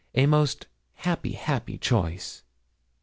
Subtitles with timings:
[0.15, 2.41] A most happy, happy choice.'